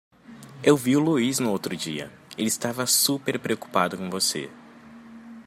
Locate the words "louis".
0.97-1.37